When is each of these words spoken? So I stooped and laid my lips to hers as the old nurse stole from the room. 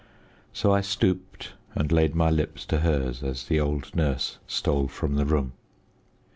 So 0.51 0.71
I 0.73 0.81
stooped 0.81 1.53
and 1.75 1.91
laid 1.91 2.15
my 2.15 2.31
lips 2.31 2.65
to 2.65 2.79
hers 2.79 3.21
as 3.21 3.45
the 3.45 3.59
old 3.59 3.93
nurse 3.95 4.39
stole 4.47 4.87
from 4.87 5.13
the 5.13 5.27
room. 5.27 5.53